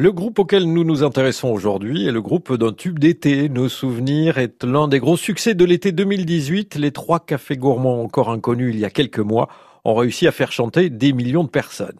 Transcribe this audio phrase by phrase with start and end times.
[0.00, 3.48] Le groupe auquel nous nous intéressons aujourd'hui est le groupe d'un tube d'été.
[3.48, 6.76] Nos souvenirs est l'un des gros succès de l'été 2018.
[6.76, 9.48] Les trois cafés gourmands encore inconnus il y a quelques mois
[9.84, 11.98] ont réussi à faire chanter des millions de personnes.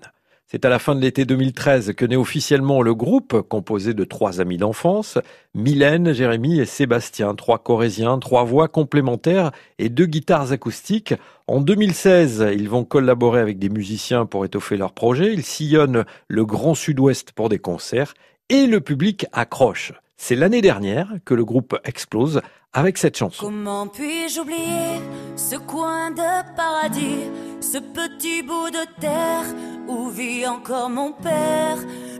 [0.51, 4.41] C'est à la fin de l'été 2013 que naît officiellement le groupe, composé de trois
[4.41, 5.19] amis d'enfance,
[5.55, 11.13] Mylène, Jérémy et Sébastien, trois corésiens, trois voix complémentaires et deux guitares acoustiques.
[11.49, 15.35] En 2016, ils vont collaborer avec des musiciens pour étoffer leur projet.
[15.35, 18.15] Ils sillonnent le Grand Sud-Ouest pour des concerts
[18.49, 19.93] et le public accroche.
[20.17, 22.41] C'est l'année dernière que le groupe explose
[22.73, 23.45] avec cette chanson.
[23.45, 24.99] Comment puis-je oublier
[25.37, 27.29] ce coin de paradis,
[27.61, 29.45] ce petit bout de terre
[29.89, 31.79] où vit encore mon père?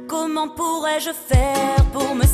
[0.09, 2.25] Comment pourrais-je faire pour me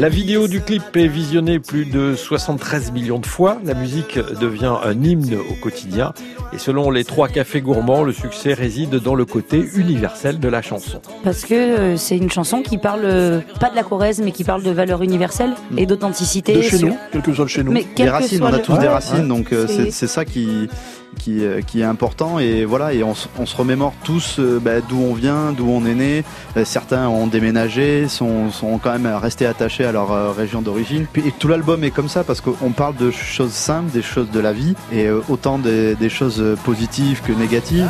[0.00, 3.58] la vidéo du clip est visionnée plus de 73 millions de fois.
[3.66, 6.14] La musique devient un hymne au quotidien.
[6.54, 10.62] Et selon les trois cafés gourmands, le succès réside dans le côté universel de la
[10.62, 11.02] chanson.
[11.22, 14.42] Parce que euh, c'est une chanson qui parle euh, pas de la Corrèze, mais qui
[14.42, 16.54] parle de valeurs universelles et d'authenticité.
[16.54, 17.72] De chez nous, quel que soit le chez nous.
[17.72, 20.70] Mais les racines, on a tous des racines, donc euh, c'est ça qui
[21.18, 24.80] qui, euh, qui est important et voilà et on, on se remémore tous euh, bah,
[24.80, 26.24] d'où on vient, d'où on est né.
[26.56, 31.06] Euh, certains ont déménagé, sont, sont quand même restés attachés à leur région d'origine.
[31.16, 34.40] Et tout l'album est comme ça parce qu'on parle de choses simples, des choses de
[34.40, 37.88] la vie et autant des, des choses positives que négatives.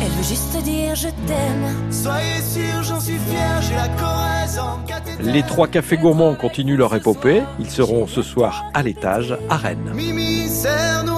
[0.00, 1.90] Elle veut juste dire je t'aime.
[1.90, 4.78] Soyez sûr, j'en suis fier, j'ai la Corrèze en
[5.20, 7.42] Les trois cafés gourmands continuent leur épopée.
[7.58, 9.92] Ils seront ce soir à l'étage à Rennes.
[9.94, 11.17] Mimi, serre-nous